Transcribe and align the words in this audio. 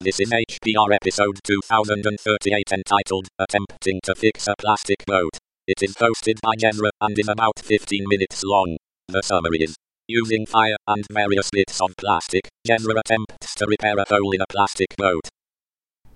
This 0.00 0.20
is 0.20 0.30
HPR 0.30 0.94
episode 0.94 1.40
2038 1.42 2.70
entitled 2.70 3.26
Attempting 3.36 3.98
to 4.04 4.14
Fix 4.14 4.46
a 4.46 4.54
Plastic 4.56 5.04
Boat. 5.06 5.38
It 5.66 5.82
is 5.82 5.96
hosted 5.96 6.40
by 6.40 6.54
Jezra 6.54 6.90
and 7.00 7.18
is 7.18 7.26
about 7.26 7.58
15 7.58 8.04
minutes 8.06 8.44
long. 8.44 8.76
The 9.08 9.22
summary 9.22 9.58
is 9.58 9.74
Using 10.06 10.46
fire 10.46 10.76
and 10.86 11.04
various 11.10 11.50
bits 11.50 11.80
of 11.80 11.96
plastic, 11.96 12.42
Jezra 12.64 13.00
attempts 13.00 13.56
to 13.56 13.66
repair 13.66 13.98
a 13.98 14.04
hole 14.08 14.30
in 14.30 14.40
a 14.40 14.46
plastic 14.48 14.96
boat. 14.96 15.28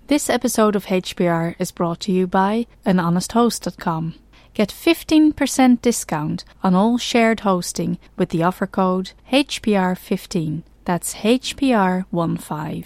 This 0.07 0.29
episode 0.29 0.77
of 0.77 0.85
HPR 0.85 1.55
is 1.59 1.73
brought 1.73 1.99
to 2.01 2.13
you 2.13 2.25
by 2.25 2.67
anhonesthost.com. 2.85 4.15
Get 4.53 4.69
15% 4.69 5.81
discount 5.81 6.45
on 6.63 6.73
all 6.73 6.97
shared 6.97 7.41
hosting 7.41 7.99
with 8.15 8.29
the 8.29 8.43
offer 8.43 8.65
code 8.65 9.11
HPR15. 9.29 10.63
That's 10.85 11.15
HPR15. 11.15 12.85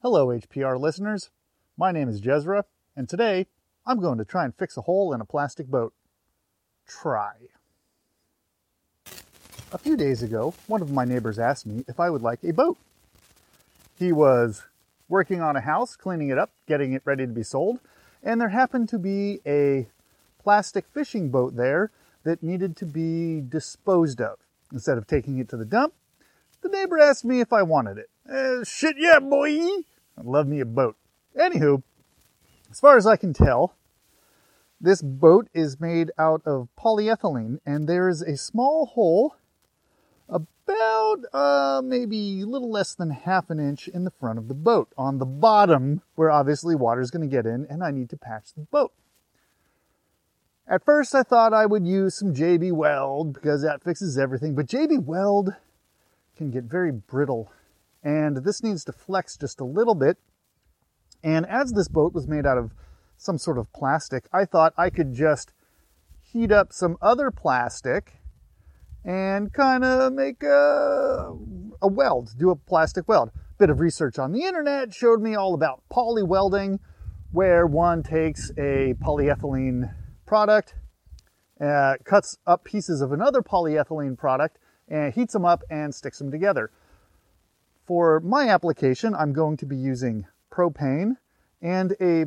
Hello, 0.00 0.28
HPR 0.28 0.78
listeners. 0.78 1.30
My 1.76 1.90
name 1.90 2.08
is 2.08 2.20
Jezra, 2.20 2.62
and 2.94 3.08
today 3.08 3.48
I'm 3.84 3.98
going 3.98 4.18
to 4.18 4.24
try 4.24 4.44
and 4.44 4.54
fix 4.54 4.76
a 4.76 4.82
hole 4.82 5.12
in 5.12 5.20
a 5.20 5.24
plastic 5.24 5.66
boat. 5.66 5.92
Try. 6.86 7.34
A 9.72 9.78
few 9.78 9.96
days 9.96 10.22
ago, 10.22 10.54
one 10.68 10.82
of 10.82 10.92
my 10.92 11.04
neighbors 11.04 11.36
asked 11.36 11.66
me 11.66 11.84
if 11.88 11.98
I 11.98 12.10
would 12.10 12.22
like 12.22 12.44
a 12.44 12.52
boat. 12.52 12.78
He 13.98 14.12
was 14.12 14.62
working 15.08 15.40
on 15.40 15.56
a 15.56 15.62
house, 15.62 15.96
cleaning 15.96 16.28
it 16.28 16.38
up, 16.38 16.52
getting 16.68 16.92
it 16.92 17.02
ready 17.04 17.26
to 17.26 17.32
be 17.32 17.42
sold, 17.42 17.80
and 18.22 18.40
there 18.40 18.50
happened 18.50 18.88
to 18.90 19.00
be 19.00 19.40
a 19.44 19.88
plastic 20.40 20.86
fishing 20.94 21.28
boat 21.28 21.56
there 21.56 21.90
that 22.22 22.40
needed 22.40 22.76
to 22.76 22.86
be 22.86 23.40
disposed 23.40 24.20
of. 24.20 24.38
Instead 24.72 24.96
of 24.96 25.08
taking 25.08 25.38
it 25.38 25.48
to 25.48 25.56
the 25.56 25.64
dump, 25.64 25.92
the 26.62 26.68
neighbor 26.68 27.00
asked 27.00 27.24
me 27.24 27.40
if 27.40 27.52
I 27.52 27.64
wanted 27.64 27.98
it. 27.98 28.10
Uh, 28.30 28.62
shit, 28.62 28.96
yeah, 28.98 29.20
boy. 29.20 29.58
Love 30.22 30.46
me 30.46 30.60
a 30.60 30.66
boat. 30.66 30.96
Anywho, 31.36 31.82
as 32.70 32.78
far 32.78 32.96
as 32.96 33.06
I 33.06 33.16
can 33.16 33.32
tell, 33.32 33.74
this 34.80 35.00
boat 35.00 35.48
is 35.54 35.80
made 35.80 36.10
out 36.18 36.42
of 36.44 36.68
polyethylene, 36.78 37.58
and 37.64 37.88
there 37.88 38.08
is 38.08 38.20
a 38.22 38.36
small 38.36 38.86
hole 38.86 39.36
about 40.28 41.24
uh, 41.32 41.80
maybe 41.82 42.42
a 42.42 42.46
little 42.46 42.70
less 42.70 42.94
than 42.94 43.10
half 43.10 43.48
an 43.48 43.58
inch 43.58 43.88
in 43.88 44.04
the 44.04 44.10
front 44.10 44.38
of 44.38 44.48
the 44.48 44.54
boat 44.54 44.92
on 44.98 45.18
the 45.18 45.26
bottom 45.26 46.02
where 46.14 46.30
obviously 46.30 46.74
water 46.74 47.00
is 47.00 47.10
going 47.10 47.28
to 47.28 47.34
get 47.34 47.46
in 47.46 47.66
and 47.70 47.82
I 47.82 47.90
need 47.90 48.10
to 48.10 48.16
patch 48.16 48.52
the 48.54 48.60
boat. 48.62 48.92
At 50.66 50.84
first 50.84 51.14
I 51.14 51.22
thought 51.22 51.54
I 51.54 51.64
would 51.64 51.86
use 51.86 52.14
some 52.14 52.34
JB 52.34 52.72
Weld 52.72 53.32
because 53.32 53.62
that 53.62 53.82
fixes 53.82 54.18
everything, 54.18 54.54
but 54.54 54.66
JB 54.66 55.04
Weld 55.04 55.54
can 56.36 56.50
get 56.50 56.64
very 56.64 56.92
brittle 56.92 57.50
and 58.02 58.38
this 58.38 58.62
needs 58.62 58.84
to 58.84 58.92
flex 58.92 59.36
just 59.36 59.60
a 59.60 59.64
little 59.64 59.94
bit. 59.94 60.18
And 61.22 61.46
as 61.46 61.72
this 61.72 61.88
boat 61.88 62.14
was 62.14 62.28
made 62.28 62.46
out 62.46 62.58
of 62.58 62.72
some 63.16 63.38
sort 63.38 63.58
of 63.58 63.72
plastic, 63.72 64.28
I 64.32 64.44
thought 64.44 64.72
I 64.76 64.90
could 64.90 65.12
just 65.12 65.52
heat 66.20 66.52
up 66.52 66.72
some 66.72 66.96
other 67.02 67.30
plastic 67.30 68.18
and 69.04 69.52
kind 69.52 69.84
of 69.84 70.12
make 70.12 70.42
a, 70.42 71.34
a 71.80 71.88
weld, 71.88 72.34
do 72.38 72.50
a 72.50 72.56
plastic 72.56 73.08
weld. 73.08 73.30
A 73.34 73.58
bit 73.58 73.70
of 73.70 73.80
research 73.80 74.18
on 74.18 74.32
the 74.32 74.42
internet 74.42 74.92
showed 74.92 75.20
me 75.20 75.34
all 75.34 75.54
about 75.54 75.82
poly 75.88 76.22
welding, 76.22 76.78
where 77.32 77.66
one 77.66 78.02
takes 78.02 78.50
a 78.56 78.94
polyethylene 79.02 79.94
product, 80.26 80.74
uh, 81.60 81.94
cuts 82.04 82.38
up 82.46 82.64
pieces 82.64 83.00
of 83.00 83.12
another 83.12 83.42
polyethylene 83.42 84.16
product, 84.16 84.58
and 84.88 85.12
heats 85.14 85.32
them 85.32 85.44
up 85.44 85.62
and 85.70 85.94
sticks 85.94 86.18
them 86.18 86.30
together. 86.30 86.70
For 87.88 88.20
my 88.20 88.50
application, 88.50 89.14
I'm 89.14 89.32
going 89.32 89.56
to 89.56 89.64
be 89.64 89.74
using 89.74 90.26
propane 90.52 91.16
and 91.62 91.96
a 92.02 92.26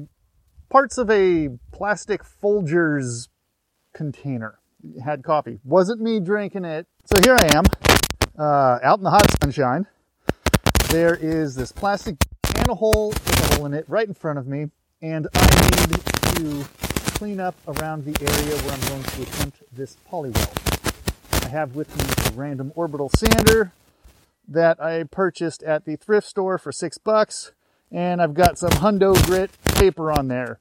parts 0.71 0.97
of 0.97 1.07
a 1.11 1.49
plastic 1.71 2.23
Folgers 2.23 3.27
container. 3.93 4.57
Had 5.05 5.23
coffee. 5.23 5.59
Wasn't 5.63 6.01
me 6.01 6.19
drinking 6.19 6.65
it. 6.65 6.87
So 7.05 7.21
here 7.21 7.37
I 7.39 7.55
am, 7.55 7.65
uh, 8.39 8.79
out 8.81 8.97
in 8.97 9.03
the 9.03 9.11
hot 9.11 9.29
sunshine. 9.39 9.85
There 10.89 11.13
is 11.15 11.53
this 11.53 11.71
plastic 11.71 12.15
a 12.67 12.73
hole 12.73 13.09
with 13.09 13.51
a 13.51 13.55
hole 13.55 13.67
in 13.67 13.75
it 13.75 13.85
right 13.87 14.07
in 14.07 14.15
front 14.15 14.39
of 14.39 14.47
me, 14.47 14.65
and 15.03 15.27
I 15.35 15.87
need 15.91 16.03
to 16.37 16.65
clean 17.19 17.39
up 17.39 17.53
around 17.67 18.03
the 18.03 18.19
area 18.19 18.57
where 18.63 18.73
I'm 18.73 18.87
going 18.87 19.03
to 19.03 19.21
attempt 19.21 19.61
this 19.71 19.95
poly 20.07 20.31
weld. 20.31 20.59
I 21.33 21.49
have 21.49 21.75
with 21.75 21.95
me 21.95 22.33
a 22.33 22.35
random 22.35 22.71
orbital 22.75 23.11
sander 23.15 23.73
that 24.51 24.81
I 24.81 25.03
purchased 25.03 25.63
at 25.63 25.85
the 25.85 25.95
thrift 25.95 26.27
store 26.27 26.57
for 26.57 26.71
six 26.71 26.97
bucks, 26.97 27.51
and 27.91 28.21
I've 28.21 28.33
got 28.33 28.57
some 28.57 28.71
Hundo 28.71 29.13
grit 29.25 29.51
paper 29.75 30.11
on 30.11 30.27
there. 30.27 30.59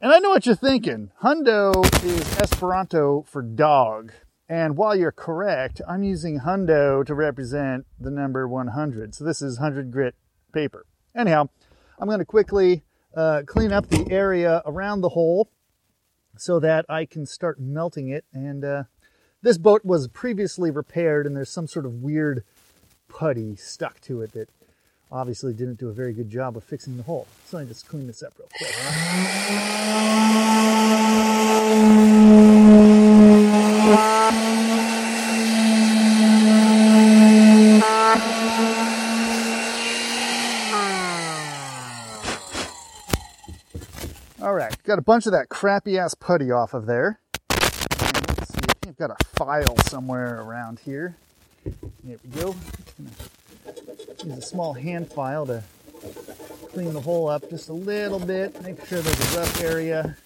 And 0.00 0.12
I 0.12 0.18
know 0.18 0.30
what 0.30 0.46
you're 0.46 0.54
thinking. 0.54 1.10
Hundo 1.22 1.84
is 2.04 2.38
Esperanto 2.38 3.22
for 3.22 3.42
dog. 3.42 4.12
And 4.48 4.76
while 4.76 4.96
you're 4.96 5.12
correct, 5.12 5.82
I'm 5.86 6.04
using 6.04 6.40
Hundo 6.40 7.04
to 7.04 7.14
represent 7.14 7.84
the 7.98 8.10
number 8.10 8.46
100. 8.48 9.14
So 9.14 9.24
this 9.24 9.42
is 9.42 9.58
100 9.58 9.90
grit 9.90 10.14
paper. 10.52 10.86
Anyhow, 11.14 11.48
I'm 11.98 12.06
going 12.06 12.20
to 12.20 12.24
quickly 12.24 12.84
uh, 13.14 13.42
clean 13.44 13.72
up 13.72 13.88
the 13.88 14.06
area 14.10 14.62
around 14.64 15.00
the 15.00 15.10
hole 15.10 15.50
so 16.36 16.60
that 16.60 16.86
I 16.88 17.04
can 17.04 17.26
start 17.26 17.60
melting 17.60 18.08
it. 18.08 18.24
And 18.32 18.64
uh, 18.64 18.84
this 19.42 19.58
boat 19.58 19.84
was 19.84 20.08
previously 20.08 20.70
repaired, 20.70 21.26
and 21.26 21.36
there's 21.36 21.50
some 21.50 21.66
sort 21.66 21.84
of 21.84 21.94
weird 21.94 22.44
putty 23.08 23.56
stuck 23.56 24.00
to 24.02 24.22
it 24.22 24.32
that 24.32 24.48
obviously 25.10 25.52
didn't 25.52 25.78
do 25.78 25.88
a 25.88 25.92
very 25.92 26.12
good 26.12 26.30
job 26.30 26.56
of 26.56 26.64
fixing 26.64 26.96
the 26.96 27.02
hole. 27.02 27.26
So 27.46 27.58
I 27.58 27.64
just 27.64 27.88
clean 27.88 28.06
this 28.06 28.22
up 28.22 28.34
real 28.38 28.48
quick. 28.56 28.74
All 44.40 44.54
right, 44.54 44.82
got 44.84 44.98
a 44.98 45.02
bunch 45.02 45.26
of 45.26 45.32
that 45.32 45.48
crappy 45.48 45.98
ass 45.98 46.14
putty 46.14 46.50
off 46.50 46.72
of 46.72 46.86
there. 46.86 47.20
And 47.50 48.28
let's 48.28 48.52
see, 48.52 48.60
I 48.62 48.72
think 48.80 48.88
I've 48.88 48.96
got 48.96 49.10
a 49.10 49.24
file 49.36 49.76
somewhere 49.88 50.40
around 50.40 50.78
here. 50.80 51.16
There 51.64 52.18
we 52.24 52.40
go. 52.40 52.54
Use 54.24 54.38
a 54.38 54.42
small 54.42 54.72
hand 54.72 55.10
file 55.12 55.46
to 55.46 55.62
clean 56.72 56.92
the 56.92 57.00
hole 57.00 57.28
up 57.28 57.48
just 57.50 57.68
a 57.68 57.72
little 57.72 58.18
bit. 58.18 58.60
Make 58.62 58.84
sure 58.86 59.00
there's 59.00 59.34
a 59.34 59.38
rough 59.38 59.62
area 59.62 60.16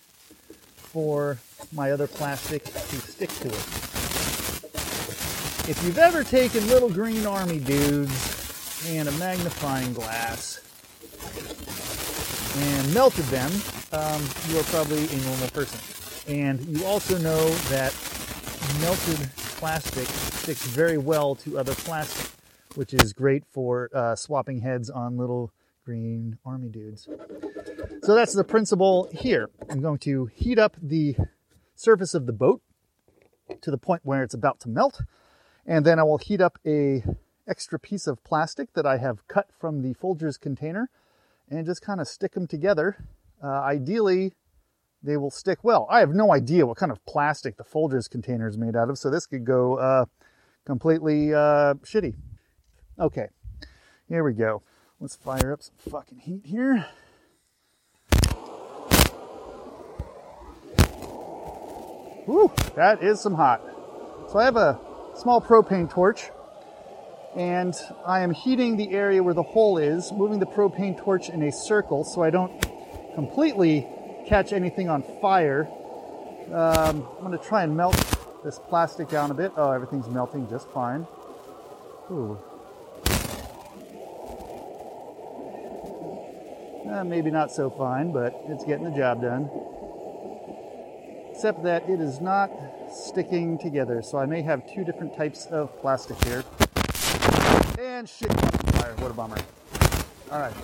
for 0.76 1.38
my 1.73 1.90
other 1.90 2.06
plastic 2.06 2.64
to 2.64 2.96
stick 2.96 3.31
to 3.31 3.49
it. 3.49 3.82
If 5.69 5.81
you've 5.84 5.99
ever 5.99 6.25
taken 6.25 6.67
little 6.69 6.90
green 6.90 7.25
army 7.25 7.58
dudes 7.58 8.85
and 8.88 9.08
a 9.08 9.12
magnifying 9.12 9.93
glass 9.93 10.61
and 12.58 12.94
melted 12.94 13.25
them, 13.26 13.50
um, 13.93 14.23
you 14.49 14.58
are 14.58 14.64
probably 14.64 15.06
a 15.06 15.17
normal 15.25 15.49
person. 15.49 15.78
And 16.28 16.61
you 16.67 16.85
also 16.85 17.17
know 17.19 17.49
that 17.70 17.94
melted 18.81 19.31
plastic 19.62 20.09
sticks 20.09 20.67
very 20.67 20.99
well 20.99 21.37
to 21.37 21.56
other 21.56 21.73
plastic, 21.73 22.32
which 22.75 22.93
is 22.93 23.12
great 23.12 23.44
for 23.49 23.88
uh, 23.94 24.17
swapping 24.17 24.59
heads 24.59 24.91
on 24.91 25.17
little 25.17 25.53
green 25.85 26.37
army 26.44 26.69
dudes. 26.69 27.09
So 28.03 28.17
that's 28.17 28.32
the 28.32 28.43
principle 28.43 29.09
here. 29.12 29.50
I'm 29.70 29.81
going 29.81 30.00
to 30.00 30.26
heat 30.35 30.59
up 30.59 30.76
the 30.82 31.14
surface 31.76 32.12
of 32.12 32.26
the 32.26 32.32
boat 32.32 32.61
to 33.61 33.70
the 33.70 33.79
point 33.79 34.00
where 34.03 34.25
it's 34.25 34.35
about 34.35 34.59
to 34.62 34.69
melt, 34.69 35.03
and 35.64 35.87
then 35.87 36.00
I 36.00 36.03
will 36.03 36.19
heat 36.19 36.41
up 36.41 36.59
a 36.67 37.05
extra 37.47 37.79
piece 37.79 38.09
of 38.09 38.25
plastic 38.25 38.73
that 38.73 38.85
I 38.85 38.97
have 38.97 39.29
cut 39.29 39.50
from 39.61 39.82
the 39.82 39.94
Folgers 39.94 40.41
container 40.41 40.91
and 41.49 41.64
just 41.64 41.82
kind 41.82 42.00
of 42.00 42.09
stick 42.09 42.32
them 42.32 42.49
together. 42.49 42.97
Uh, 43.41 43.47
ideally, 43.47 44.32
they 45.02 45.16
will 45.16 45.31
stick 45.31 45.58
well. 45.62 45.87
I 45.90 46.00
have 46.00 46.10
no 46.10 46.32
idea 46.32 46.66
what 46.66 46.76
kind 46.76 46.93
of 46.93 47.04
plastic 47.06 47.56
the 47.56 47.64
Folgers 47.64 48.08
container 48.08 48.49
is 48.49 48.56
made 48.56 48.76
out 48.76 48.88
of, 48.88 48.99
so 48.99 49.10
this 49.10 49.26
could 49.26 49.44
go 49.44 49.76
uh, 49.76 50.04
completely 50.64 51.34
uh, 51.34 51.75
shitty. 51.82 52.14
Okay, 52.99 53.28
here 54.08 54.22
we 54.22 54.32
go. 54.32 54.62
Let's 55.00 55.16
fire 55.16 55.52
up 55.52 55.62
some 55.62 55.75
fucking 55.90 56.19
heat 56.19 56.46
here. 56.46 56.87
Woo, 62.26 62.52
that 62.76 63.02
is 63.02 63.20
some 63.20 63.34
hot. 63.34 63.60
So 64.31 64.38
I 64.38 64.44
have 64.44 64.56
a 64.56 64.78
small 65.16 65.40
propane 65.40 65.90
torch 65.90 66.31
and 67.34 67.75
I 68.06 68.20
am 68.20 68.32
heating 68.32 68.76
the 68.76 68.93
area 68.93 69.22
where 69.22 69.34
the 69.34 69.43
hole 69.43 69.78
is, 69.78 70.12
moving 70.12 70.38
the 70.38 70.46
propane 70.46 70.96
torch 70.96 71.28
in 71.28 71.43
a 71.43 71.50
circle 71.50 72.04
so 72.04 72.22
I 72.22 72.31
don't 72.31 72.52
completely 73.14 73.88
catch 74.27 74.53
anything 74.53 74.89
on 74.89 75.03
fire. 75.21 75.69
Um, 76.53 77.07
I'm 77.17 77.25
going 77.25 77.39
to 77.39 77.45
try 77.45 77.63
and 77.63 77.77
melt 77.77 77.97
this 78.45 78.59
plastic 78.59 79.09
down 79.09 79.31
a 79.31 79.35
bit. 79.35 79.53
Oh, 79.57 79.71
everything's 79.71 80.09
melting 80.09 80.49
just 80.49 80.69
fine. 80.71 81.07
Ooh. 82.11 82.39
Uh, 86.89 87.05
maybe 87.05 87.31
not 87.31 87.51
so 87.51 87.71
fine, 87.71 88.13
but 88.13 88.35
it's 88.49 88.65
getting 88.65 88.85
the 88.85 88.91
job 88.91 89.23
done. 89.23 89.49
Except 91.31 91.63
that 91.63 91.89
it 91.89 92.01
is 92.01 92.21
not 92.21 92.51
sticking 92.93 93.57
together, 93.57 94.03
so 94.03 94.19
I 94.19 94.27
may 94.27 94.43
have 94.43 94.71
two 94.71 94.85
different 94.85 95.17
types 95.17 95.47
of 95.47 95.81
plastic 95.81 96.23
here. 96.25 96.45
And 97.79 98.09
shit, 98.09 98.33
fire. 98.73 98.95
What 98.97 99.11
a 99.11 99.15
bummer. 99.15 99.39
All 100.31 100.39
right. 100.39 100.55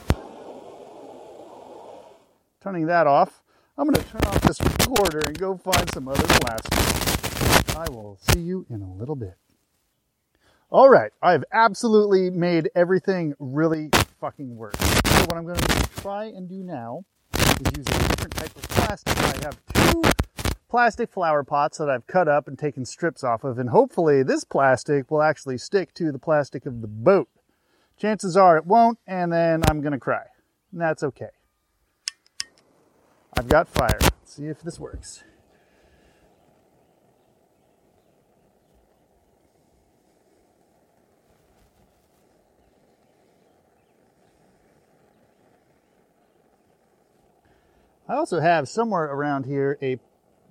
Turning 2.60 2.86
that 2.86 3.06
off. 3.06 3.37
I'm 3.80 3.88
going 3.88 4.04
to 4.04 4.10
turn 4.10 4.22
off 4.24 4.40
this 4.40 4.60
recorder 4.60 5.20
and 5.20 5.38
go 5.38 5.56
find 5.56 5.88
some 5.94 6.08
other 6.08 6.26
plastic. 6.26 7.76
I 7.76 7.88
will 7.88 8.18
see 8.20 8.40
you 8.40 8.66
in 8.68 8.82
a 8.82 8.92
little 8.92 9.14
bit. 9.14 9.36
All 10.68 10.90
right, 10.90 11.12
I've 11.22 11.44
absolutely 11.52 12.28
made 12.28 12.70
everything 12.74 13.34
really 13.38 13.90
fucking 14.20 14.56
work. 14.56 14.76
So 14.76 15.20
what 15.26 15.36
I'm 15.36 15.44
going 15.44 15.60
to 15.60 15.88
try 16.00 16.24
and 16.24 16.48
do 16.48 16.56
now 16.64 17.04
is 17.32 17.76
use 17.76 17.86
a 17.86 17.98
different 18.08 18.34
type 18.34 18.56
of 18.56 18.62
plastic. 18.62 19.16
I 19.16 19.44
have 19.44 19.56
two 19.72 20.02
plastic 20.68 21.12
flower 21.12 21.44
pots 21.44 21.78
that 21.78 21.88
I've 21.88 22.08
cut 22.08 22.26
up 22.26 22.48
and 22.48 22.58
taken 22.58 22.84
strips 22.84 23.22
off 23.22 23.44
of, 23.44 23.60
and 23.60 23.70
hopefully 23.70 24.24
this 24.24 24.42
plastic 24.42 25.08
will 25.08 25.22
actually 25.22 25.56
stick 25.56 25.94
to 25.94 26.10
the 26.10 26.18
plastic 26.18 26.66
of 26.66 26.80
the 26.80 26.88
boat. 26.88 27.28
Chances 27.96 28.36
are 28.36 28.56
it 28.56 28.66
won't, 28.66 28.98
and 29.06 29.32
then 29.32 29.62
I'm 29.70 29.80
to 29.82 30.00
cry. 30.00 30.24
And 30.72 30.80
that's 30.80 31.04
okay. 31.04 31.30
I've 33.38 33.46
got 33.46 33.68
fire. 33.68 33.96
Let's 34.00 34.34
see 34.34 34.46
if 34.46 34.62
this 34.62 34.80
works. 34.80 35.22
I 48.08 48.14
also 48.14 48.40
have 48.40 48.68
somewhere 48.68 49.04
around 49.04 49.46
here 49.46 49.78
a 49.80 50.00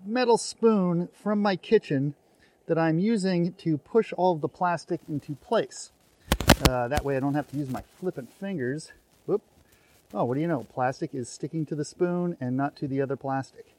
metal 0.05 0.37
spoon 0.37 1.09
from 1.11 1.41
my 1.41 1.57
kitchen 1.57 2.15
that 2.67 2.77
I'm 2.77 2.99
using 2.99 3.51
to 3.55 3.77
push 3.77 4.13
all 4.13 4.33
of 4.33 4.39
the 4.39 4.47
plastic 4.47 5.01
into 5.09 5.35
place. 5.35 5.91
Uh, 6.69 6.87
that 6.87 7.03
way 7.03 7.17
I 7.17 7.19
don't 7.19 7.33
have 7.33 7.51
to 7.51 7.57
use 7.57 7.69
my 7.69 7.83
flippant 7.99 8.31
fingers. 8.31 8.93
Oh, 10.13 10.24
what 10.24 10.36
do 10.36 10.42
you 10.42 10.48
know? 10.48 10.65
Plastic 10.74 11.13
is 11.13 11.27
sticking 11.30 11.65
to 11.65 11.75
the 11.75 11.83
spoon 11.83 12.38
and 12.39 12.56
not 12.56 12.75
to 12.77 12.88
the 12.88 13.01
other 13.01 13.18
plastic. 13.18 13.74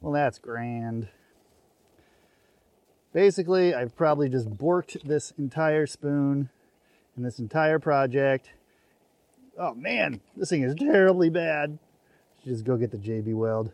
Well, 0.00 0.12
that's 0.12 0.38
grand. 0.38 1.08
Basically, 3.12 3.74
I've 3.74 3.94
probably 3.94 4.28
just 4.28 4.50
borked 4.50 5.02
this 5.02 5.32
entire 5.38 5.86
spoon 5.86 6.48
and 7.14 7.24
this 7.24 7.38
entire 7.38 7.78
project. 7.78 8.50
Oh 9.58 9.74
man, 9.74 10.20
this 10.36 10.48
thing 10.48 10.62
is 10.62 10.74
terribly 10.74 11.30
bad. 11.30 11.78
Just 12.44 12.64
go 12.64 12.76
get 12.76 12.90
the 12.90 12.96
JB 12.96 13.34
Weld. 13.34 13.70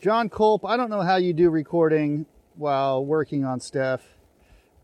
Jon 0.00 0.28
Kulp, 0.28 0.64
I 0.64 0.76
don't 0.76 0.90
know 0.90 1.02
how 1.02 1.16
you 1.16 1.32
do 1.32 1.48
recording 1.48 2.26
while 2.56 3.04
working 3.04 3.44
on 3.44 3.58
stuff, 3.58 4.02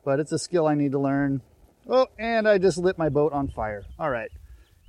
but 0.05 0.19
it's 0.19 0.33
a 0.33 0.39
skill 0.39 0.67
I 0.67 0.75
need 0.75 0.93
to 0.93 0.99
learn. 0.99 1.43
Oh, 1.89 2.07
and 2.19 2.47
I 2.47 2.59
just 2.59 2.79
lit 2.79 2.99
my 2.99 3.09
boat 3.09 3.33
on 3.33 3.49
fire. 3.49 3.85
All 3.99 4.11
right, 4.11 4.31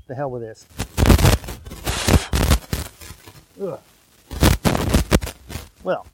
the 0.07 0.15
hell 0.15 0.29
with 0.29 0.41
this. 0.41 0.65
Ugh. 3.61 3.79
Well, 5.83 6.05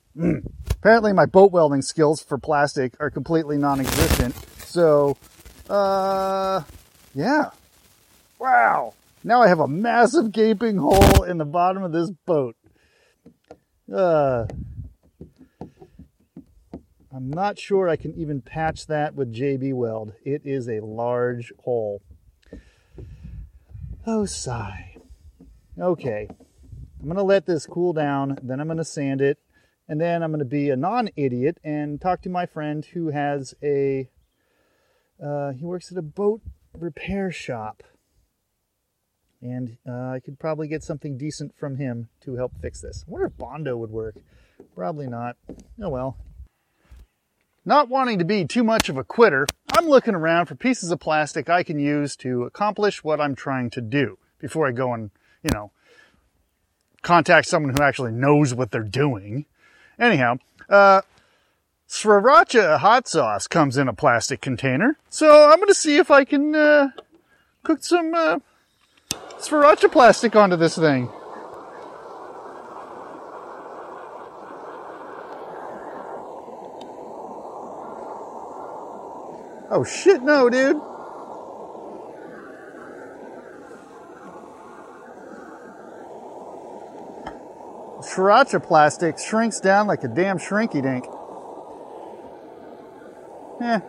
apparently 0.72 1.12
my 1.12 1.26
boat 1.26 1.52
welding 1.52 1.82
skills 1.82 2.22
for 2.22 2.38
plastic 2.38 2.94
are 3.00 3.10
completely 3.10 3.58
non-existent. 3.58 4.36
So, 4.60 5.18
uh, 5.70 6.62
yeah, 7.16 7.50
Wow. 8.40 8.94
Now 9.24 9.42
I 9.42 9.48
have 9.48 9.60
a 9.60 9.68
massive 9.68 10.32
gaping 10.32 10.78
hole 10.78 11.24
in 11.24 11.38
the 11.38 11.46
bottom 11.46 11.84
of 11.84 11.92
this 11.92 12.12
boat. 12.12 12.56
Uh, 13.92 14.46
I'm 17.16 17.30
not 17.30 17.58
sure 17.58 17.88
I 17.88 17.96
can 17.96 18.14
even 18.16 18.42
patch 18.42 18.88
that 18.88 19.16
with 19.16 19.34
JB 19.34 19.74
Weld. 19.74 20.12
It 20.26 20.42
is 20.44 20.68
a 20.68 20.82
large 20.82 21.54
hole. 21.64 22.02
Oh, 24.06 24.26
sigh. 24.26 24.98
Okay. 25.80 26.28
I'm 27.00 27.06
going 27.06 27.16
to 27.16 27.24
let 27.24 27.46
this 27.46 27.66
cool 27.68 27.94
down, 27.94 28.38
then 28.44 28.60
I'm 28.60 28.68
going 28.68 28.80
to 28.80 28.84
sand 28.84 29.22
it, 29.22 29.38
and 29.88 30.02
then 30.02 30.24
I'm 30.24 30.32
going 30.32 30.40
to 30.40 30.46
be 30.46 30.70
a 30.70 30.76
non 30.76 31.10
idiot 31.16 31.58
and 31.64 32.02
talk 32.02 32.22
to 32.24 32.30
my 32.30 32.46
friend 32.46 32.84
who 32.84 33.12
has 33.12 33.54
a. 33.64 34.10
Uh, 35.24 35.52
he 35.52 35.64
works 35.64 35.94
at 35.94 35.98
a 35.98 36.02
boat 36.02 36.42
repair 36.78 37.32
shop 37.32 37.84
and 39.42 39.78
uh, 39.88 40.10
I 40.10 40.20
could 40.20 40.38
probably 40.40 40.68
get 40.68 40.84
something 40.84 41.18
decent 41.18 41.56
from 41.56 41.78
him 41.78 42.10
to 42.26 42.36
help 42.36 42.52
fix 42.62 42.82
this. 42.82 43.06
I 43.08 43.12
wonder 43.12 43.28
if 43.28 43.38
Bondo 43.38 43.78
would 43.78 43.92
work. 43.92 44.16
Probably 44.76 45.08
not. 45.08 45.38
Oh 45.82 45.88
well. 45.88 46.18
Not 47.68 47.90
wanting 47.90 48.20
to 48.20 48.26
be 48.26 48.46
too 48.46 48.64
much 48.64 48.90
of 48.90 48.98
a 48.98 49.04
quitter, 49.04 49.48
I'm 49.74 49.88
looking 49.88 50.14
around 50.14 50.46
for 50.46 50.56
pieces 50.56 50.92
of 50.92 51.00
plastic 51.00 51.50
I 51.50 51.64
can 51.64 51.80
use 51.80 52.16
to 52.18 52.44
accomplish 52.44 53.04
what 53.04 53.20
I'm 53.20 53.34
trying 53.34 53.72
to 53.72 53.82
do 53.82 54.20
before 54.38 54.68
I 54.68 54.72
go 54.72 54.94
and, 54.94 55.10
you 55.42 55.50
know, 55.52 55.72
contact 57.02 57.48
someone 57.48 57.76
who 57.76 57.84
actually 57.84 58.12
knows 58.12 58.54
what 58.54 58.70
they're 58.70 58.84
doing. 58.84 59.46
Anyhow, 59.98 60.38
uh, 60.70 61.02
Sriracha 61.90 62.78
hot 62.78 63.08
sauce 63.08 63.48
comes 63.48 63.78
in 63.78 63.88
a 63.88 63.94
plastic 63.94 64.42
container, 64.42 64.98
so 65.10 65.50
I'm 65.50 65.58
going 65.58 65.68
to 65.68 65.74
see 65.74 65.98
if 65.98 66.12
I 66.12 66.24
can 66.24 66.54
uh, 66.54 66.90
cook 67.64 67.84
some 67.84 68.14
uh, 68.14 68.40
Sriracha 69.40 69.92
plastic 69.92 70.36
onto 70.36 70.56
this 70.56 70.78
thing. 70.78 71.10
Oh 79.78 79.84
shit, 79.84 80.24
no, 80.24 80.50
dude. 80.50 80.78
Sriracha 88.00 88.66
plastic 88.66 89.20
shrinks 89.20 89.60
down 89.60 89.86
like 89.88 90.06
a 90.06 90.08
damn 90.08 90.38
shrinky 90.38 90.82
dink. 90.82 91.04
Yeah. 93.60 93.82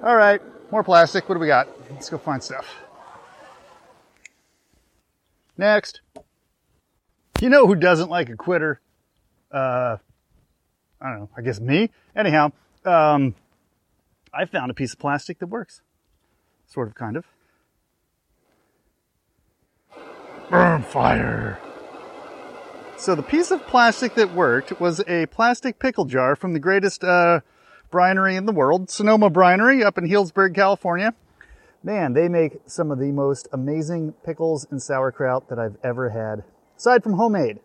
Alright, 0.00 0.42
more 0.70 0.84
plastic. 0.84 1.28
What 1.28 1.34
do 1.34 1.40
we 1.40 1.48
got? 1.48 1.66
Let's 1.90 2.08
go 2.08 2.16
find 2.16 2.40
stuff. 2.40 2.72
Next. 5.58 6.02
You 7.40 7.48
know 7.48 7.66
who 7.66 7.74
doesn't 7.74 8.10
like 8.10 8.28
a 8.28 8.36
quitter? 8.36 8.80
Uh, 9.50 9.96
I 11.00 11.10
don't 11.10 11.18
know, 11.18 11.30
I 11.36 11.42
guess 11.42 11.58
me? 11.58 11.90
Anyhow, 12.14 12.52
um, 12.84 13.34
I 14.32 14.44
found 14.44 14.70
a 14.70 14.74
piece 14.74 14.92
of 14.92 14.98
plastic 14.98 15.38
that 15.40 15.48
works. 15.48 15.82
Sort 16.66 16.88
of, 16.88 16.94
kind 16.94 17.16
of. 17.16 17.26
Burn 20.48 20.82
fire. 20.82 21.58
So 22.96 23.14
the 23.14 23.22
piece 23.22 23.50
of 23.50 23.66
plastic 23.66 24.14
that 24.14 24.34
worked 24.34 24.80
was 24.80 25.02
a 25.08 25.26
plastic 25.26 25.78
pickle 25.78 26.04
jar 26.04 26.36
from 26.36 26.52
the 26.52 26.58
greatest 26.60 27.02
uh, 27.02 27.40
brinery 27.90 28.36
in 28.36 28.46
the 28.46 28.52
world, 28.52 28.90
Sonoma 28.90 29.30
Brinery 29.30 29.82
up 29.82 29.98
in 29.98 30.08
Healdsburg, 30.08 30.54
California. 30.54 31.14
Man, 31.82 32.12
they 32.12 32.28
make 32.28 32.60
some 32.66 32.90
of 32.90 32.98
the 32.98 33.10
most 33.10 33.48
amazing 33.52 34.12
pickles 34.24 34.66
and 34.70 34.82
sauerkraut 34.82 35.48
that 35.48 35.58
I've 35.58 35.78
ever 35.82 36.10
had, 36.10 36.44
aside 36.76 37.02
from 37.02 37.14
homemade. 37.14 37.60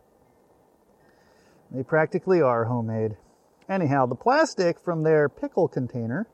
They 1.69 1.83
practically 1.83 2.41
are 2.41 2.65
homemade. 2.65 3.17
Anyhow, 3.67 4.05
the 4.05 4.15
plastic 4.15 4.79
from 4.79 5.03
their 5.03 5.27
pickle 5.27 5.67
container 5.67 6.27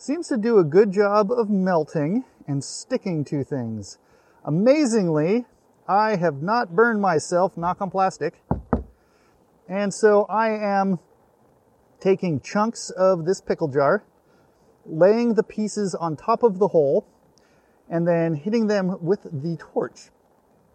seems 0.00 0.28
to 0.28 0.38
do 0.38 0.58
a 0.58 0.64
good 0.64 0.90
job 0.90 1.30
of 1.30 1.50
melting 1.50 2.24
and 2.46 2.64
sticking 2.64 3.22
to 3.22 3.44
things. 3.44 3.98
Amazingly, 4.46 5.44
I 5.86 6.16
have 6.16 6.40
not 6.40 6.74
burned 6.74 7.02
myself, 7.02 7.54
knock 7.54 7.82
on 7.82 7.90
plastic. 7.90 8.42
And 9.68 9.92
so 9.92 10.24
I 10.24 10.48
am 10.48 11.00
taking 12.00 12.40
chunks 12.40 12.88
of 12.88 13.26
this 13.26 13.42
pickle 13.42 13.68
jar, 13.68 14.02
laying 14.86 15.34
the 15.34 15.42
pieces 15.42 15.94
on 15.94 16.16
top 16.16 16.42
of 16.42 16.58
the 16.58 16.68
hole, 16.68 17.06
and 17.90 18.08
then 18.08 18.34
hitting 18.34 18.68
them 18.68 18.96
with 19.02 19.24
the 19.24 19.58
torch. 19.58 20.08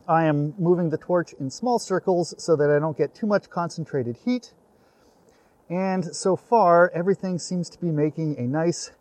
I 0.07 0.25
am 0.25 0.53
moving 0.59 0.91
the 0.91 0.99
torch 0.99 1.33
in 1.39 1.49
small 1.49 1.79
circles 1.79 2.35
so 2.37 2.55
that 2.57 2.69
I 2.69 2.77
don't 2.77 2.95
get 2.95 3.15
too 3.15 3.25
much 3.25 3.49
concentrated 3.49 4.17
heat. 4.23 4.53
And 5.67 6.15
so 6.15 6.35
far, 6.35 6.91
everything 6.93 7.39
seems 7.39 7.71
to 7.71 7.79
be 7.79 7.89
making 7.89 8.37
a 8.37 8.43
nice, 8.43 8.91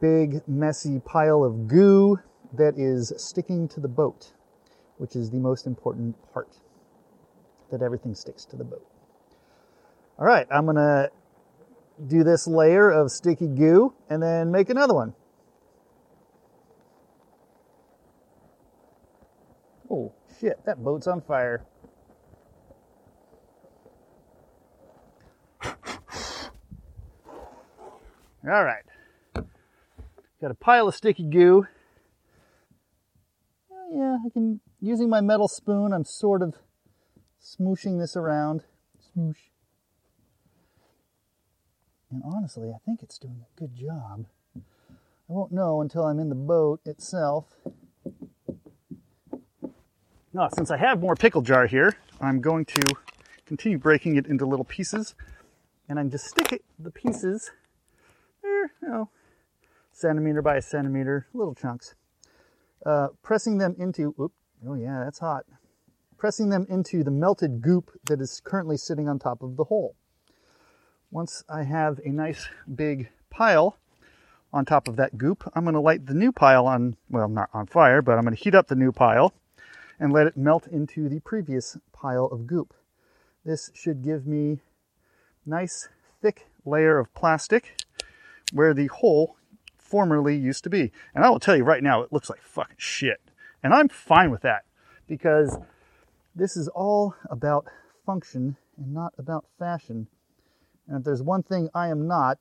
big, 0.00 0.46
messy 0.46 1.00
pile 1.00 1.44
of 1.44 1.68
goo 1.68 2.18
that 2.52 2.78
is 2.78 3.12
sticking 3.16 3.68
to 3.68 3.80
the 3.80 3.88
boat, 3.88 4.32
which 4.96 5.16
is 5.16 5.30
the 5.30 5.38
most 5.38 5.66
important 5.66 6.16
part, 6.32 6.58
that 7.70 7.82
everything 7.82 8.14
sticks 8.14 8.44
to 8.46 8.56
the 8.56 8.64
boat. 8.64 8.86
All 10.18 10.26
right, 10.26 10.46
I'm 10.50 10.66
gonna 10.66 11.10
do 12.06 12.24
this 12.24 12.46
layer 12.46 12.90
of 12.90 13.10
sticky 13.10 13.48
goo 13.48 13.92
and 14.08 14.22
then 14.22 14.50
make 14.50 14.70
another 14.70 14.94
one. 14.94 15.14
Oh, 19.90 20.12
shit, 20.40 20.64
that 20.64 20.82
boat's 20.82 21.06
on 21.06 21.20
fire. 21.20 21.64
All 28.48 28.64
right. 28.64 28.87
Got 30.40 30.52
a 30.52 30.54
pile 30.54 30.86
of 30.86 30.94
sticky 30.94 31.24
goo. 31.24 31.66
Oh, 33.72 33.88
yeah, 33.92 34.18
I 34.24 34.30
can, 34.30 34.60
using 34.80 35.10
my 35.10 35.20
metal 35.20 35.48
spoon, 35.48 35.92
I'm 35.92 36.04
sort 36.04 36.42
of 36.42 36.54
smooshing 37.42 37.98
this 37.98 38.16
around. 38.16 38.62
Smoosh. 39.16 39.50
And 42.10 42.22
honestly, 42.24 42.70
I 42.70 42.78
think 42.86 43.02
it's 43.02 43.18
doing 43.18 43.42
a 43.42 43.60
good 43.60 43.74
job. 43.74 44.26
I 44.56 45.32
won't 45.32 45.50
know 45.50 45.80
until 45.80 46.04
I'm 46.04 46.20
in 46.20 46.28
the 46.28 46.36
boat 46.36 46.80
itself. 46.84 47.46
Now, 50.32 50.48
since 50.50 50.70
I 50.70 50.76
have 50.76 51.00
more 51.00 51.16
pickle 51.16 51.42
jar 51.42 51.66
here, 51.66 51.96
I'm 52.20 52.40
going 52.40 52.64
to 52.66 52.80
continue 53.44 53.76
breaking 53.76 54.16
it 54.16 54.26
into 54.26 54.46
little 54.46 54.64
pieces. 54.64 55.16
And 55.88 55.98
I'm 55.98 56.10
just 56.10 56.26
stick 56.26 56.52
it, 56.52 56.64
the 56.78 56.90
pieces, 56.90 57.50
there, 58.42 58.72
you 58.82 58.88
know, 58.88 59.10
centimeter 59.98 60.40
by 60.40 60.56
a 60.56 60.62
centimeter, 60.62 61.26
little 61.34 61.54
chunks. 61.54 61.94
Uh, 62.86 63.08
pressing 63.22 63.58
them 63.58 63.74
into, 63.78 64.14
oh 64.66 64.74
yeah, 64.74 65.02
that's 65.04 65.18
hot. 65.18 65.44
Pressing 66.16 66.48
them 66.48 66.66
into 66.68 67.02
the 67.02 67.10
melted 67.10 67.60
goop 67.60 67.90
that 68.06 68.20
is 68.20 68.40
currently 68.44 68.76
sitting 68.76 69.08
on 69.08 69.18
top 69.18 69.42
of 69.42 69.56
the 69.56 69.64
hole. 69.64 69.96
Once 71.10 71.42
I 71.48 71.64
have 71.64 71.98
a 72.04 72.10
nice 72.10 72.48
big 72.72 73.08
pile 73.30 73.76
on 74.52 74.64
top 74.64 74.86
of 74.86 74.96
that 74.96 75.18
goop, 75.18 75.50
I'm 75.54 75.64
going 75.64 75.74
to 75.74 75.80
light 75.80 76.06
the 76.06 76.14
new 76.14 76.30
pile 76.30 76.66
on, 76.66 76.96
well, 77.10 77.28
not 77.28 77.50
on 77.52 77.66
fire, 77.66 78.00
but 78.00 78.12
I'm 78.12 78.22
going 78.22 78.36
to 78.36 78.42
heat 78.42 78.54
up 78.54 78.68
the 78.68 78.76
new 78.76 78.92
pile 78.92 79.34
and 79.98 80.12
let 80.12 80.28
it 80.28 80.36
melt 80.36 80.68
into 80.68 81.08
the 81.08 81.20
previous 81.20 81.76
pile 81.92 82.26
of 82.26 82.46
goop. 82.46 82.72
This 83.44 83.70
should 83.74 84.02
give 84.02 84.26
me 84.26 84.60
nice 85.44 85.88
thick 86.22 86.46
layer 86.64 86.98
of 86.98 87.12
plastic 87.14 87.80
where 88.52 88.74
the 88.74 88.86
hole 88.86 89.37
formerly 89.88 90.36
used 90.36 90.64
to 90.64 90.70
be. 90.70 90.92
And 91.14 91.24
I 91.24 91.30
will 91.30 91.40
tell 91.40 91.56
you 91.56 91.64
right 91.64 91.82
now, 91.82 92.02
it 92.02 92.12
looks 92.12 92.28
like 92.28 92.42
fucking 92.42 92.76
shit. 92.78 93.20
And 93.62 93.72
I'm 93.74 93.88
fine 93.88 94.30
with 94.30 94.42
that 94.42 94.64
because 95.06 95.58
this 96.34 96.56
is 96.56 96.68
all 96.68 97.14
about 97.30 97.66
function 98.06 98.56
and 98.76 98.92
not 98.92 99.14
about 99.18 99.46
fashion. 99.58 100.06
And 100.86 100.98
if 100.98 101.04
there's 101.04 101.22
one 101.22 101.42
thing 101.42 101.68
I 101.74 101.88
am 101.88 102.06
not, 102.06 102.38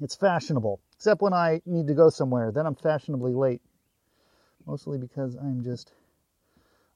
it's 0.00 0.16
fashionable. 0.16 0.80
Except 0.96 1.22
when 1.22 1.32
I 1.32 1.60
need 1.66 1.86
to 1.86 1.94
go 1.94 2.10
somewhere, 2.10 2.50
then 2.52 2.66
I'm 2.66 2.74
fashionably 2.74 3.32
late. 3.32 3.62
Mostly 4.66 4.98
because 4.98 5.36
I'm 5.36 5.62
just 5.62 5.92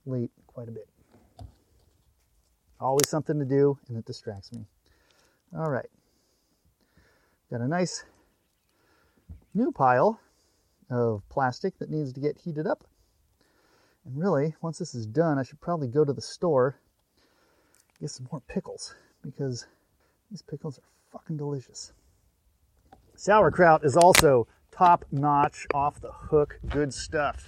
late 0.07 0.31
quite 0.47 0.69
a 0.69 0.73
bit. 0.73 0.89
Always 2.81 3.09
something 3.09 3.39
to 3.39 3.45
do, 3.45 3.79
and 3.89 3.97
it 3.97 4.05
distracts 4.05 4.53
me. 4.53 4.67
All 5.57 5.71
right. 5.71 5.89
Got 7.51 7.61
a 7.61 7.69
nice 7.69 8.05
new 9.55 9.73
pile 9.73 10.21
of 10.91 11.23
plastic 11.29 11.79
that 11.79 11.91
needs 11.91 12.13
to 12.13 12.21
get 12.21 12.39
heated 12.39 12.67
up. 12.67 12.85
And 14.05 14.19
really, 14.19 14.55
once 14.61 14.79
this 14.79 14.95
is 14.95 15.07
done, 15.07 15.39
I 15.39 15.43
should 15.43 15.61
probably 15.61 15.89
go 15.89 16.05
to 16.05 16.13
the 16.13 16.21
store 16.21 16.77
get 18.01 18.11
some 18.11 18.29
more 18.31 18.43
pickles 18.49 18.95
because 19.23 19.67
these 20.31 20.43
pickles 20.43 20.79
are 20.79 20.83
fucking 21.13 21.37
delicious. 21.39 21.93
Sauerkraut 23.15 23.85
is 23.85 23.97
also 23.97 24.47
top 24.71 25.07
notch, 25.11 25.67
off 25.73 26.01
the 26.01 26.13
hook, 26.13 26.59
good 26.69 26.93
stuff. 26.93 27.47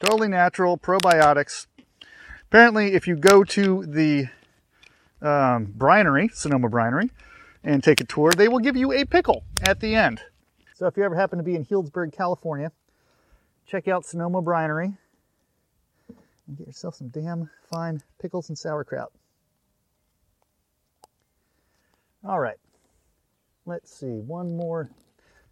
Totally 0.00 0.28
natural, 0.28 0.78
probiotics. 0.78 1.66
Apparently, 2.48 2.94
if 2.94 3.06
you 3.06 3.16
go 3.16 3.44
to 3.44 3.84
the 3.84 4.28
um, 5.20 5.66
brinery, 5.76 6.28
Sonoma 6.28 6.68
Brinery, 6.68 7.10
and 7.64 7.82
take 7.82 8.00
a 8.00 8.04
tour, 8.04 8.32
they 8.32 8.48
will 8.48 8.58
give 8.58 8.76
you 8.76 8.92
a 8.92 9.04
pickle 9.04 9.44
at 9.66 9.80
the 9.80 9.94
end. 9.94 10.20
So 10.74 10.86
if 10.86 10.96
you 10.96 11.04
ever 11.04 11.16
happen 11.16 11.38
to 11.38 11.44
be 11.44 11.54
in 11.54 11.64
Healdsburg, 11.64 12.12
California, 12.12 12.72
check 13.66 13.88
out 13.88 14.04
Sonoma 14.04 14.42
Brinery 14.42 14.96
and 16.46 16.58
get 16.58 16.66
yourself 16.66 16.96
some 16.96 17.08
damn 17.08 17.50
fine 17.70 18.02
pickles 18.20 18.48
and 18.48 18.58
sauerkraut. 18.58 19.12
All 22.24 22.38
right, 22.38 22.58
let's 23.66 23.92
see, 23.92 24.06
one 24.06 24.56
more 24.56 24.90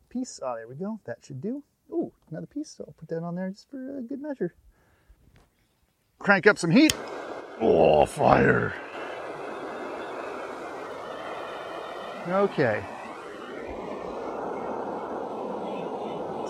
piece. 0.09 0.40
Oh, 0.43 0.55
there 0.57 0.69
we 0.69 0.75
go. 0.75 1.00
That 1.05 1.19
should 1.25 1.40
do. 1.40 1.62
Ooh, 1.90 2.12
another 2.31 2.47
piece. 2.47 2.71
So 2.71 2.85
I'll 2.87 2.95
put 2.95 3.09
that 3.09 3.23
on 3.23 3.35
there 3.35 3.50
just 3.50 3.71
for 3.71 3.99
a 3.99 4.02
good 4.02 4.21
measure. 4.21 4.55
Crank 6.19 6.47
up 6.47 6.59
some 6.59 6.71
heat. 6.71 6.93
Oh, 7.61 8.07
fire. 8.07 8.75
Okay. 12.31 12.81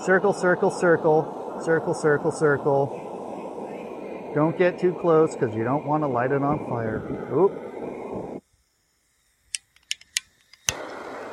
Circle, 0.05 0.35
circle, 0.35 0.71
circle, 0.71 1.63
circle, 1.65 1.95
circle, 1.95 2.33
circle. 2.33 4.33
Don't 4.35 4.59
get 4.59 4.79
too 4.79 4.95
close 5.01 5.35
because 5.35 5.57
you 5.57 5.65
don't 5.65 5.87
want 5.87 6.03
to 6.03 6.07
light 6.07 6.33
it 6.33 6.43
on 6.43 6.67
fire. 6.69 7.01
Oop. 7.33 7.53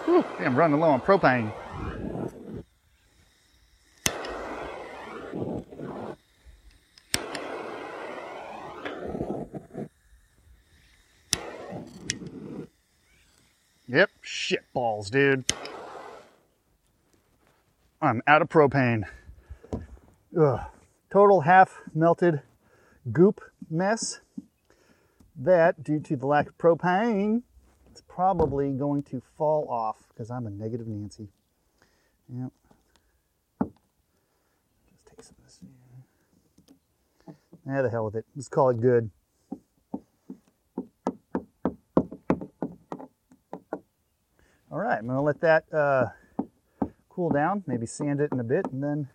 Whew, 0.06 0.24
I'm 0.40 0.56
running 0.56 0.80
low 0.80 0.92
on 0.92 1.02
propane. 1.02 1.52
Yep, 13.90 14.10
shit 14.48 14.64
balls, 14.72 15.10
dude. 15.10 15.44
I'm 18.02 18.22
out 18.26 18.42
of 18.42 18.48
propane. 18.48 19.04
Ugh. 20.40 20.60
Total 21.12 21.42
half 21.42 21.82
melted 21.94 22.42
goop 23.12 23.42
mess. 23.70 24.22
That, 25.36 25.84
due 25.84 26.00
to 26.00 26.16
the 26.16 26.26
lack 26.26 26.48
of 26.48 26.58
propane, 26.58 27.42
it's 27.92 28.02
probably 28.08 28.72
going 28.72 29.04
to 29.04 29.22
fall 29.38 29.68
off 29.70 29.98
because 30.10 30.32
I'm 30.32 30.48
a 30.48 30.50
negative 30.50 30.88
Nancy. 30.88 31.28
Yep. 32.34 32.52
Just 33.60 35.06
take 35.06 35.24
some 35.24 35.36
of 35.40 35.44
this. 35.44 35.60
Yeah, 37.68 37.82
the 37.82 37.90
hell 37.90 38.06
with 38.06 38.16
it. 38.16 38.26
Let's 38.34 38.48
call 38.48 38.70
it 38.70 38.80
good. 38.80 39.12
All 44.70 44.80
I'm 44.98 45.06
going 45.06 45.18
to 45.18 45.22
let 45.22 45.42
that 45.42 45.72
uh, 45.72 46.08
cool 47.10 47.30
down, 47.30 47.64
maybe 47.68 47.86
sand 47.86 48.20
it 48.20 48.32
in 48.32 48.40
a 48.40 48.44
bit, 48.44 48.66
and 48.72 48.84
then 48.84 49.10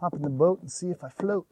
hop 0.00 0.14
in 0.14 0.22
the 0.22 0.30
boat 0.30 0.60
and 0.62 0.70
see 0.70 0.90
if 0.90 1.04
I 1.04 1.10
float. 1.10 1.46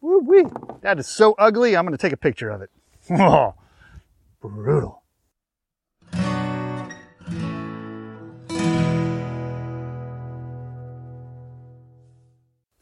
Woo 0.00 0.18
wee! 0.20 0.44
That 0.82 0.98
is 0.98 1.06
so 1.06 1.34
ugly, 1.38 1.76
I'm 1.76 1.84
going 1.84 1.96
to 1.96 2.00
take 2.00 2.12
a 2.12 2.16
picture 2.18 2.50
of 2.50 2.60
it. 2.62 2.70
Oh, 3.10 3.54
brutal. 4.42 5.02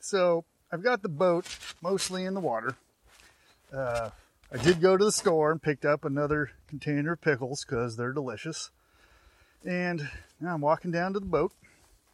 So 0.01 0.45
I've 0.73 0.83
got 0.83 1.03
the 1.03 1.09
boat 1.09 1.47
mostly 1.81 2.25
in 2.25 2.35
the 2.35 2.41
water. 2.41 2.77
Uh, 3.73 4.11
I 4.53 4.59
did 4.59 4.81
go 4.81 4.97
to 4.97 5.05
the 5.05 5.13
store 5.13 5.51
and 5.51 5.61
picked 5.61 5.85
up 5.85 6.05
another 6.05 6.51
container 6.69 7.13
of 7.13 7.21
pickles 7.21 7.65
because 7.65 7.97
they're 7.97 8.13
delicious. 8.13 8.71
And 9.65 10.09
now 10.41 10.55
I'm 10.55 10.61
walking 10.61 10.93
down 10.93 11.13
to 11.15 11.21
the 11.21 11.27
boat, 11.27 11.53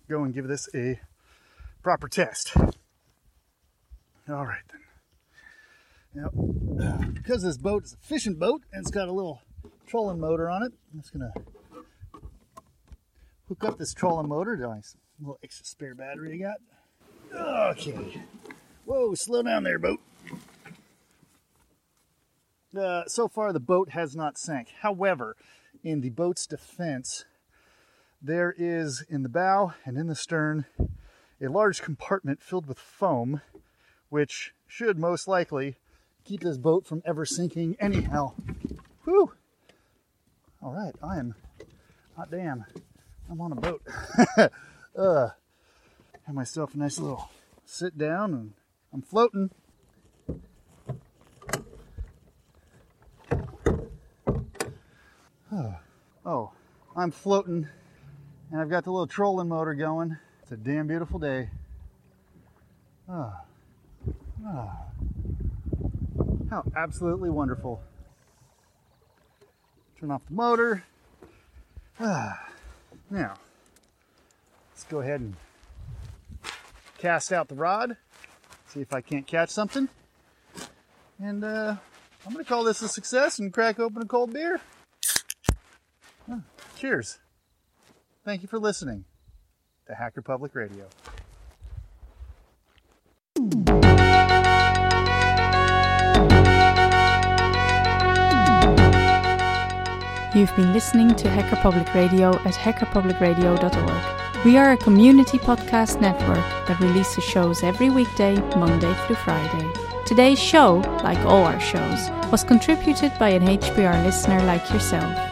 go 0.09 0.25
and 0.25 0.33
give 0.33 0.49
this 0.49 0.69
a 0.75 0.99
proper 1.83 2.09
test. 2.09 2.57
All 2.57 4.47
right 4.47 4.63
then. 4.71 4.81
Now, 6.15 6.97
because 7.13 7.43
this 7.43 7.59
boat 7.59 7.85
is 7.85 7.95
a 7.95 8.07
fishing 8.07 8.35
boat 8.35 8.63
and 8.73 8.83
it's 8.83 8.91
got 8.91 9.09
a 9.09 9.13
little 9.13 9.43
trolling 9.87 10.21
motor 10.21 10.49
on 10.49 10.63
it, 10.63 10.73
I'm 10.93 11.01
just 11.01 11.13
gonna 11.13 11.33
hook 13.49 13.65
up 13.65 13.79
this 13.79 13.93
trolling 13.93 14.29
motor 14.29 14.57
to 14.57 14.69
my 14.69 14.81
little 15.21 15.39
extra 15.43 15.67
spare 15.67 15.95
battery 15.95 16.35
I 16.35 16.49
got. 16.49 17.77
Okay. 17.79 18.23
Whoa, 18.85 19.15
slow 19.15 19.43
down 19.43 19.65
there, 19.65 19.79
boat. 19.79 20.01
Uh, 22.77 23.05
so 23.07 23.29
far, 23.29 23.53
the 23.53 23.61
boat 23.61 23.91
has 23.91 24.17
not 24.17 24.39
sank. 24.39 24.69
However, 24.81 25.37
in 25.85 26.01
the 26.01 26.11
boat's 26.11 26.47
defense, 26.47 27.25
there 28.21 28.55
is 28.57 29.05
in 29.09 29.23
the 29.23 29.29
bow 29.29 29.75
and 29.85 29.99
in 29.99 30.07
the 30.07 30.15
stern 30.15 30.65
a 31.41 31.49
large 31.49 31.83
compartment 31.83 32.43
filled 32.43 32.67
with 32.67 32.79
foam, 32.79 33.43
which 34.09 34.55
should 34.67 34.99
most 34.99 35.29
likely 35.29 35.77
keep 36.25 36.41
this 36.41 36.57
boat 36.57 36.87
from 36.87 37.03
ever 37.05 37.27
sinking 37.27 37.77
anyhow. 37.81 38.33
Whew! 39.05 39.33
All 40.63 40.73
right, 40.73 40.95
I 41.03 41.19
am, 41.19 41.35
hot 42.17 42.31
damn, 42.31 42.65
I'm 43.29 43.41
on 43.41 43.53
a 43.53 43.57
boat. 43.57 43.83
uh, 44.97 45.31
have 46.27 46.35
myself 46.35 46.75
a 46.75 46.79
nice 46.79 46.99
little 46.99 47.29
sit 47.67 47.99
down 47.99 48.33
and 48.33 48.53
I'm 48.93 49.03
floating. 49.03 49.51
Oh, 56.25 56.51
I'm 56.97 57.11
floating 57.11 57.69
and 58.51 58.61
I've 58.61 58.71
got 58.71 58.85
the 58.85 58.91
little 58.91 59.07
trolling 59.07 59.49
motor 59.49 59.75
going. 59.75 60.17
It's 60.43 60.53
a 60.53 60.57
damn 60.57 60.87
beautiful 60.87 61.19
day. 61.19 61.51
Oh. 63.09 63.33
ah. 64.47 64.77
How 66.49 66.65
absolutely 66.77 67.29
wonderful. 67.29 67.83
Turn 70.01 70.11
off 70.11 70.23
the 70.27 70.35
motor. 70.35 70.85
Ah. 72.01 72.49
Now, 73.11 73.35
let's 74.71 74.85
go 74.85 75.01
ahead 75.01 75.21
and 75.21 75.35
cast 76.97 77.33
out 77.33 77.49
the 77.49 77.55
rod, 77.55 77.97
see 78.69 78.81
if 78.81 78.95
I 78.95 79.03
can't 79.03 79.27
catch 79.27 79.51
something. 79.51 79.89
And 81.19 81.45
uh, 81.45 81.77
I'm 82.25 82.33
going 82.33 82.45
to 82.45 82.49
call 82.49 82.65
this 82.65 82.81
a 82.81 82.89
success 82.89 83.39
and 83.39 83.53
crack 83.53 83.79
open 83.79 84.03
a 84.03 84.07
cold 84.07 84.33
beer. 84.33 84.61
Cheers. 86.83 87.21
Thank 88.25 88.43
you 88.43 88.49
for 88.49 88.59
listening 88.59 89.05
to 89.87 89.95
Hacker 89.95 90.21
Public 90.21 90.53
Radio. 90.57 90.87
You've 100.35 100.57
been 100.57 100.73
listening 100.73 101.15
to 101.15 101.31
Hacker 101.31 101.55
Public 101.63 101.95
Radio 101.95 102.31
at 102.31 102.55
hackerpublicradio.org. 102.55 104.45
We 104.45 104.57
are 104.57 104.73
a 104.73 104.77
community 104.77 105.39
podcast 105.39 106.01
network 106.01 106.67
that 106.67 106.81
releases 106.81 107.23
shows 107.23 107.63
every 107.63 107.91
weekday, 107.91 108.35
Monday 108.57 108.93
through 109.07 109.15
Friday. 109.15 109.71
Today's 110.05 110.41
show, 110.41 110.79
like 111.05 111.25
all 111.27 111.45
our 111.45 111.61
shows, 111.61 112.11
was 112.33 112.43
contributed 112.43 113.13
by 113.21 113.29
an 113.29 113.47
HPR 113.47 114.03
listener 114.05 114.43
like 114.43 114.69
yourself. 114.73 115.32